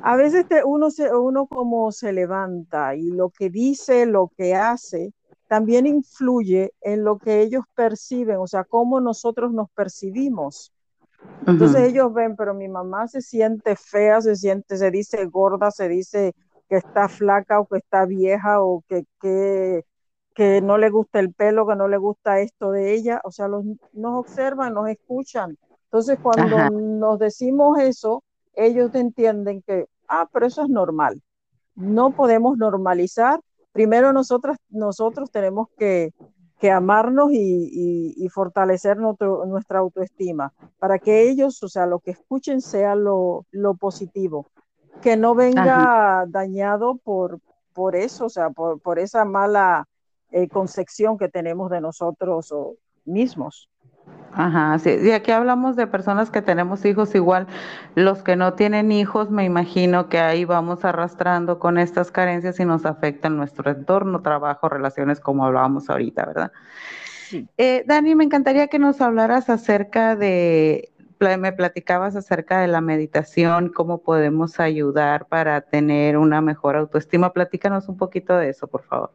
[0.00, 5.12] A veces uno, se, uno como se levanta y lo que dice, lo que hace,
[5.48, 10.72] también influye en lo que ellos perciben, o sea, cómo nosotros nos percibimos.
[11.46, 15.88] Entonces ellos ven, pero mi mamá se siente fea, se siente, se dice gorda, se
[15.88, 16.34] dice
[16.68, 19.84] que está flaca o que está vieja o que, que,
[20.34, 23.20] que no le gusta el pelo, que no le gusta esto de ella.
[23.24, 25.56] O sea, los, nos observan, nos escuchan.
[25.84, 28.22] Entonces cuando nos decimos eso,
[28.54, 31.22] ellos entienden que, ah, pero eso es normal.
[31.74, 33.40] No podemos normalizar
[33.76, 36.14] primero nosotros tenemos que,
[36.72, 43.44] amarnos y, fortalecer nuestra autoestima para que ellos, o sea, lo que escuchen sea lo,
[43.78, 44.46] positivo,
[45.02, 47.38] que no venga dañado por,
[47.74, 49.86] por eso, o sea, por, esa mala
[50.30, 52.52] eh, concepción que tenemos de nosotros
[53.04, 53.68] mismos.
[54.32, 57.46] Ajá, sí, y aquí hablamos de personas que tenemos hijos igual,
[57.94, 62.66] los que no tienen hijos, me imagino que ahí vamos arrastrando con estas carencias y
[62.66, 66.52] nos afectan nuestro entorno, trabajo, relaciones, como hablábamos ahorita, ¿verdad?
[67.30, 67.48] Sí.
[67.56, 73.70] Eh, Dani, me encantaría que nos hablaras acerca de, me platicabas acerca de la meditación,
[73.70, 77.32] cómo podemos ayudar para tener una mejor autoestima.
[77.32, 79.12] Platícanos un poquito de eso, por favor.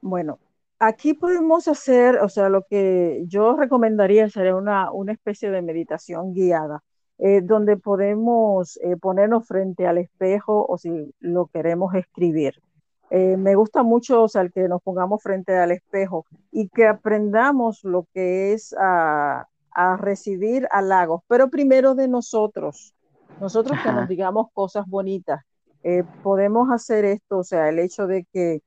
[0.00, 0.38] Bueno,
[0.80, 6.34] Aquí podemos hacer, o sea, lo que yo recomendaría sería una, una especie de meditación
[6.34, 6.84] guiada,
[7.18, 12.62] eh, donde podemos eh, ponernos frente al espejo o si lo queremos escribir.
[13.10, 16.86] Eh, me gusta mucho, o sea, el que nos pongamos frente al espejo y que
[16.86, 22.94] aprendamos lo que es a, a recibir halagos, pero primero de nosotros,
[23.40, 25.42] nosotros que nos digamos cosas bonitas.
[26.22, 28.60] podemos hacer esto, o sea, el hecho de que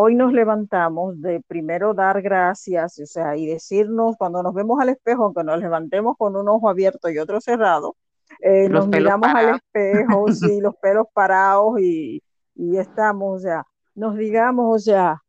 [0.00, 4.90] hoy nos levantamos de primero dar gracias, o sea, y decirnos cuando nos vemos al
[4.90, 7.96] espejo, aunque nos levantemos con un ojo abierto y otro cerrado,
[8.40, 12.22] eh, nos miramos al espejo, sí, los pelos parados y,
[12.54, 13.64] y estamos, o sea,
[13.96, 15.20] nos digamos, o sea,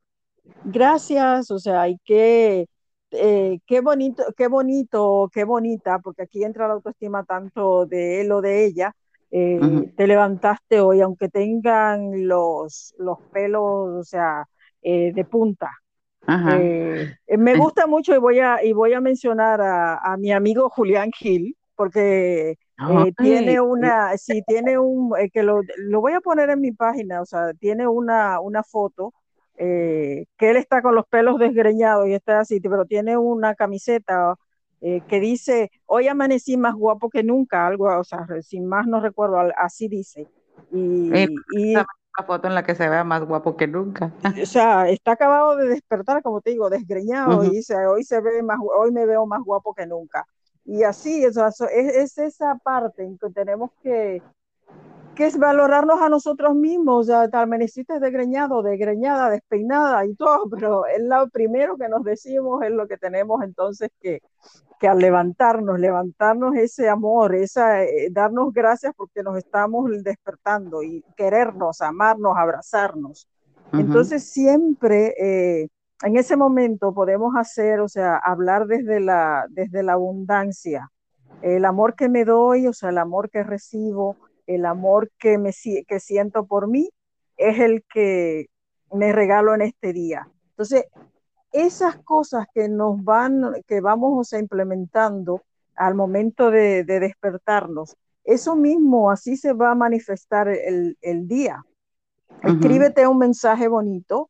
[0.64, 2.68] gracias, o sea, y qué,
[3.10, 8.32] eh, qué bonito, qué bonito, qué bonita, porque aquí entra la autoestima tanto de él
[8.32, 8.96] o de ella,
[9.32, 13.64] eh, te levantaste hoy, aunque tengan los, los pelos,
[14.00, 14.48] o sea,
[14.82, 15.70] eh, de punta.
[17.38, 21.12] me gusta mucho y voy a, y voy a mencionar a, a mi amigo Julián
[21.12, 22.58] Gil, porque
[23.18, 27.26] tiene una, sí, tiene un, que lo, lo, voy a poner en mi página, o
[27.26, 29.14] sea, tiene una, una foto
[29.58, 34.36] que él está con los pelos desgreñados y está así, pero tiene una camiseta
[34.82, 39.02] eh, que dice, hoy amanecí más guapo que nunca, algo, o sea, sin más no
[39.02, 40.28] recuerdo, así dice.
[40.72, 41.12] Y,
[41.52, 41.76] y
[42.20, 44.12] una foto en la que se vea más guapo que nunca.
[44.42, 48.44] O sea, está acabado de despertar, como te digo, desgreñado, y dice, hoy se ve
[48.44, 50.26] más, hoy me veo más guapo que nunca.
[50.66, 54.22] Y así, es, es esa parte en que tenemos que,
[55.16, 60.50] que es valorarnos a nosotros mismos, o sea, te amaneciste desgreñado, desgreñada, despeinada y todo,
[60.52, 64.22] pero es lo primero que nos decimos, es lo que tenemos entonces que,
[64.80, 71.04] que al levantarnos, levantarnos ese amor, esa, eh, darnos gracias porque nos estamos despertando y
[71.18, 73.28] querernos, amarnos, abrazarnos.
[73.74, 75.68] Entonces siempre eh,
[76.02, 80.90] en ese momento podemos hacer, o sea, hablar desde la, desde la abundancia,
[81.42, 84.16] el amor que me doy, o sea, el amor que recibo,
[84.48, 85.52] el amor que, me,
[85.88, 86.90] que siento por mí
[87.38, 88.48] es el que
[88.92, 90.28] me regalo en este día.
[90.52, 90.86] Entonces,
[91.52, 95.42] esas cosas que nos van, que vamos implementando
[95.76, 101.64] al momento de, despertarnos, eso mismo así se va a manifestar el, día.
[102.44, 104.30] Escríbete un mensaje bonito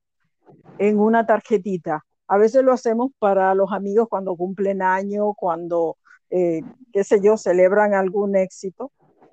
[0.77, 2.05] en una tarjetita.
[2.27, 5.97] A veces lo hacemos para los amigos cuando cumplen año, cuando,
[6.29, 6.61] eh,
[6.93, 8.91] qué sé yo, celebran algún éxito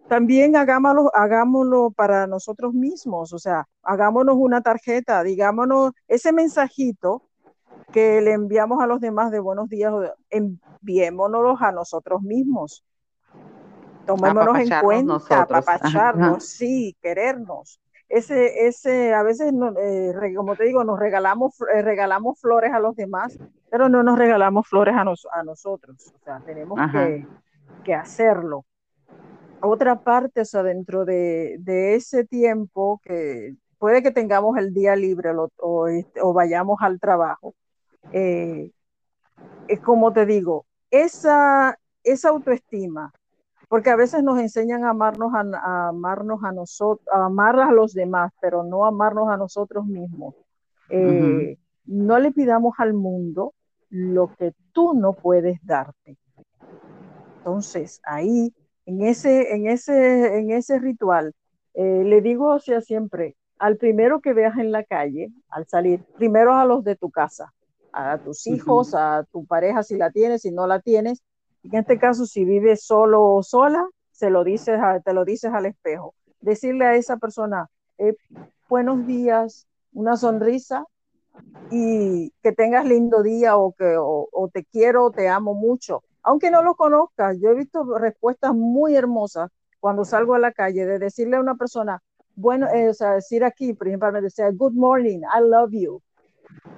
[0.08, 7.25] también hagámoslo, hagámoslo para nosotros mismos, o sea, hagámonos una tarjeta, digámonos ese mensajito
[7.92, 9.92] que le enviamos a los demás de buenos días,
[10.30, 12.84] enviémonos a nosotros mismos.
[14.06, 17.80] Tomémonos en cuenta, apapacharnos, sí, querernos.
[18.08, 22.94] Ese, ese, a veces, eh, como te digo, nos regalamos, eh, regalamos flores a los
[22.94, 23.36] demás,
[23.68, 26.12] pero no nos regalamos flores a, a nosotros.
[26.14, 27.26] O sea, tenemos que,
[27.82, 28.64] que hacerlo
[29.60, 31.58] otra parte, o sea, dentro de,
[31.94, 35.30] ese tiempo que puede que tengamos el día libre
[35.90, 37.54] este, o, vayamos al trabajo,
[38.12, 38.70] eh,
[39.68, 43.12] es como te digo, esa, esa autoestima,
[43.68, 47.92] porque a veces nos enseñan a amarnos a, amarnos a nosotros, a amar a los
[47.92, 50.34] demás, pero no amarnos a nosotros mismos.
[50.88, 53.54] Eh, no le pidamos al mundo
[53.90, 56.16] lo que tú no puedes darte.
[57.38, 58.54] Entonces, ahí
[58.86, 61.32] en ese, en ese, en ese ritual,
[61.74, 66.02] eh, le digo o sea siempre, al primero que veas en la calle, al salir,
[66.16, 67.52] primero a los de tu casa,
[67.96, 71.22] a tus hijos, a tu pareja si la tienes, si no la tienes.
[71.64, 75.66] En este caso, si vives solo o sola, se lo dices te lo dices al
[75.66, 76.14] espejo.
[76.40, 78.14] Decirle a esa persona, eh,
[78.68, 80.84] buenos días, una sonrisa
[81.70, 86.62] y que tengas lindo día o que o te quiero, te amo mucho aunque no
[86.62, 91.36] lo conozcas, yo he visto respuestas muy hermosas cuando salgo a la calle de decirle
[91.36, 92.02] a una persona,
[92.34, 96.02] bueno, eh, o sea, decir aquí, me decía, good morning, I love you.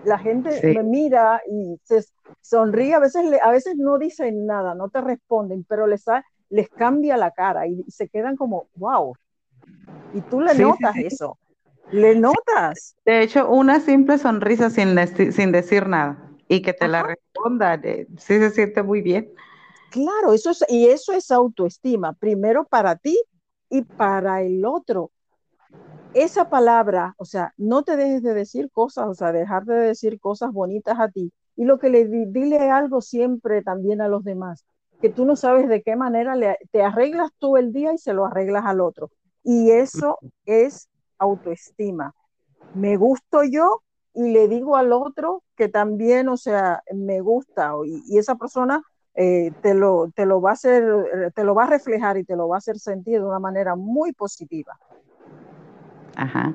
[0.05, 2.05] La gente me mira y se
[2.41, 6.05] sonríe, a veces, a veces no dicen nada, no te responden, pero les,
[6.51, 9.15] les cambia la cara y se quedan como, wow.
[10.15, 11.39] Y tú le notas eso,
[11.91, 12.97] le notas.
[13.05, 14.97] De hecho, una simple sonrisa sin,
[15.33, 16.17] sin decir nada
[16.49, 17.81] y que te la responda,
[18.17, 19.31] sí se siente muy bien.
[19.91, 23.19] Claro, eso es, y eso es autoestima, primero para ti
[23.71, 25.11] y para el otro.
[26.19, 30.19] Esa palabra, o sea, no te dejes de decir cosas, o sea, dejar de decir
[30.19, 31.33] cosas bonitas a ti.
[31.55, 34.65] Y lo que le dile algo siempre también a los demás,
[35.01, 36.35] que tú no sabes de qué manera
[36.73, 39.13] te arreglas tú el día y se lo arreglas al otro.
[39.45, 42.13] Y eso es autoestima.
[42.75, 48.19] Me gusto yo y le digo al otro que también, o sea, me gusta y,
[48.19, 48.83] esa persona
[49.15, 52.25] eh, te, lo, te lo va a hacer, eh, te lo va a reflejar y
[52.25, 54.77] te lo va a hacer sentir de una manera muy positiva.
[56.19, 56.53] Ajá.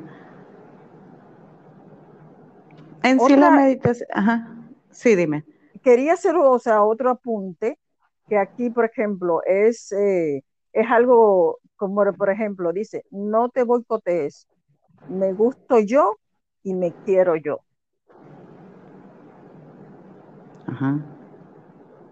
[3.01, 4.55] En sí la meditación, ajá.
[4.91, 5.45] Sí, dime.
[5.83, 7.79] Quería hacer, o sea, otro apunte,
[8.27, 10.43] que aquí, por ejemplo, es, eh,
[10.73, 14.47] es algo como, por ejemplo, dice, no te boicotees,
[15.09, 16.17] me gusto yo
[16.63, 17.59] y me quiero yo.
[20.67, 20.99] Ajá.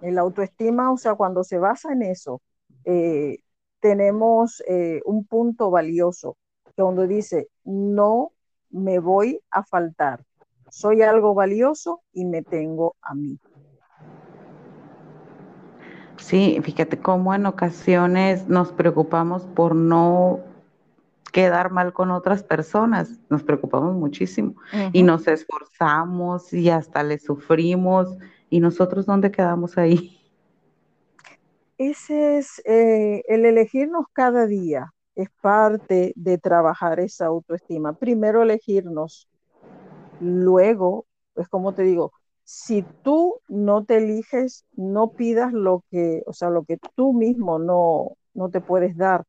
[0.02, 2.41] El autoestima, o sea, cuando se basa en eso,
[2.86, 3.39] eh,
[3.82, 6.38] tenemos eh, un punto valioso,
[6.76, 8.32] donde dice, no
[8.70, 10.24] me voy a faltar.
[10.70, 13.40] Soy algo valioso y me tengo a mí.
[16.18, 20.40] Sí, fíjate cómo en ocasiones nos preocupamos por no
[21.32, 24.56] quedar mal con otras personas, nos preocupamos muchísimo
[24.92, 28.18] y nos esforzamos y hasta le sufrimos
[28.50, 30.20] y nosotros dónde quedamos ahí.
[31.78, 37.93] Ese es eh, el elegirnos cada día, es parte de trabajar esa autoestima.
[37.93, 39.28] Primero elegirnos,
[40.20, 41.05] luego,
[41.36, 46.49] es como te digo, si tú no te eliges, no pidas lo que, o sea,
[46.49, 49.26] lo que tú mismo no, no te puedes dar.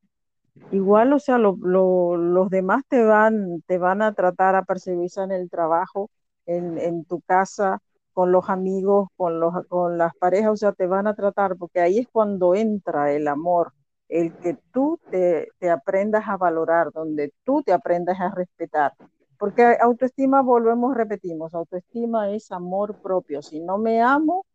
[0.71, 5.49] Igual, o sea, los demás te van, te van a tratar a percibir en el
[5.49, 6.09] trabajo,
[6.45, 7.79] en, en tu casa,
[8.13, 11.79] con los amigos, con, los, con las parejas, o sea, te van a tratar, porque
[11.79, 13.73] ahí es cuando entra el amor,
[14.13, 18.93] el que tú te, te aprendas a valorar, donde tú te aprendas a respetar.
[19.39, 23.41] Porque autoestima, volvemos, repetimos, autoestima es amor propio.
[23.41, 24.45] Si no me amo,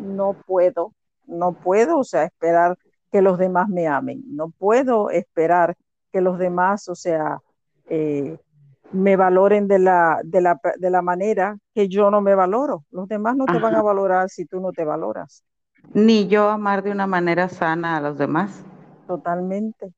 [0.00, 0.92] no puedo,
[1.28, 2.76] no puedo, o sea, esperar
[3.12, 4.24] que los demás me amen.
[4.26, 5.76] No puedo esperar
[6.10, 7.38] que los demás, o sea,
[7.88, 8.36] eh,
[8.90, 12.84] me valoren de la, de, la, de la, manera que yo no me valoro.
[12.90, 15.44] Los demás no te van a valorar si tú no te valoras.
[15.94, 18.64] Ni yo amar de una manera sana a los demás.
[19.08, 19.92] Totalmente.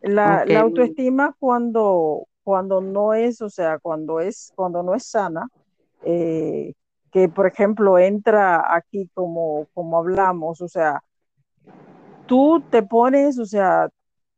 [0.00, 5.48] La, la autoestima cuando, cuando no es, o sea, cuando es, cuando no es sana,
[6.02, 6.72] eh,
[7.12, 11.02] que por ejemplo entra aquí como, como hablamos, o sea,
[12.26, 13.90] tú te pones, o sea,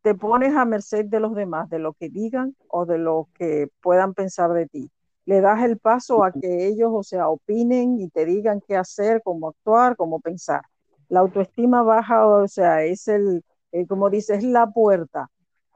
[0.02, 3.68] te pones a merced de los demás, de lo que digan o de lo que
[3.80, 4.90] puedan pensar de ti.
[5.26, 9.20] Le das el paso a que ellos, o sea, opinen y te digan qué hacer,
[9.22, 10.62] cómo actuar, cómo pensar.
[11.08, 15.30] La autoestima baja, o sea, es el, eh, como dices, es la puerta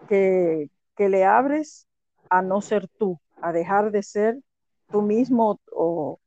[0.09, 1.86] que, que le abres
[2.30, 4.38] a no ser tú, a dejar de ser
[4.90, 6.18] tú mismo o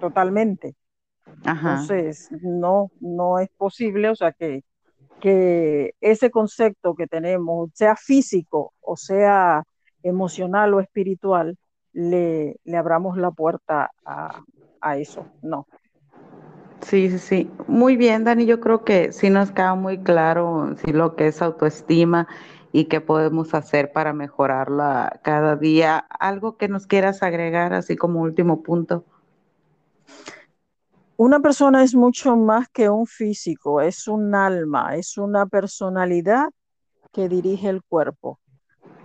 [0.00, 0.74] totalmente.
[1.44, 4.64] Entonces, no, no es posible, o sea, que,
[5.20, 9.64] que ese concepto que tenemos, sea físico o sea
[10.02, 11.56] emocional o espiritual,
[11.92, 14.42] le, le abramos la puerta a,
[14.80, 15.26] a eso.
[15.42, 15.66] No.
[16.82, 17.50] Sí, sí, sí.
[17.68, 18.44] Muy bien, Dani.
[18.44, 22.28] Yo creo que sí nos queda muy claro sí, lo que es autoestima
[22.72, 25.98] y qué podemos hacer para mejorarla cada día.
[25.98, 29.04] ¿Algo que nos quieras agregar así como último punto?
[31.16, 36.48] Una persona es mucho más que un físico, es un alma, es una personalidad
[37.12, 38.40] que dirige el cuerpo.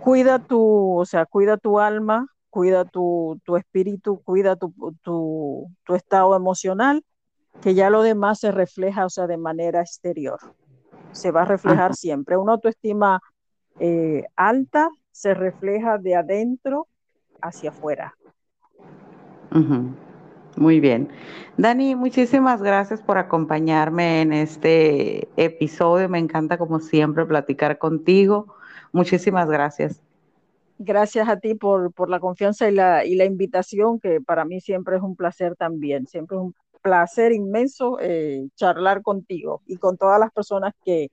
[0.00, 4.72] Cuida tu, o sea, cuida tu alma, cuida tu, tu espíritu, cuida tu,
[5.02, 7.04] tu, tu, estado emocional,
[7.62, 10.38] que ya lo demás se refleja, o sea, de manera exterior.
[11.12, 12.36] Se va a reflejar siempre.
[12.36, 13.20] Una autoestima
[13.80, 16.86] eh, alta se refleja de adentro
[17.40, 18.14] hacia afuera.
[20.56, 21.08] Muy bien.
[21.56, 26.08] Dani, muchísimas gracias por acompañarme en este episodio.
[26.08, 28.54] Me encanta, como siempre, platicar contigo.
[28.92, 30.02] Muchísimas gracias.
[30.78, 34.60] Gracias a ti por, por la confianza y la, y la invitación, que para mí
[34.60, 36.06] siempre es un placer también.
[36.06, 41.10] Siempre es un placer inmenso eh, charlar contigo y con todas las personas que,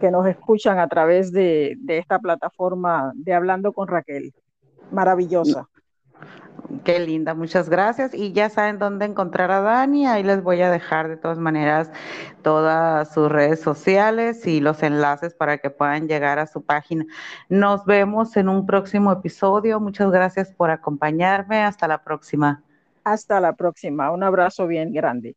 [0.00, 4.32] que nos escuchan a través de, de esta plataforma de Hablando con Raquel.
[4.90, 5.68] Maravillosa.
[6.84, 8.14] Qué linda, muchas gracias.
[8.14, 10.06] Y ya saben dónde encontrar a Dani.
[10.06, 11.90] Ahí les voy a dejar de todas maneras
[12.42, 17.06] todas sus redes sociales y los enlaces para que puedan llegar a su página.
[17.48, 19.80] Nos vemos en un próximo episodio.
[19.80, 21.62] Muchas gracias por acompañarme.
[21.62, 22.62] Hasta la próxima.
[23.06, 24.10] Hasta la próxima.
[24.10, 25.34] Un abrazo bien grande.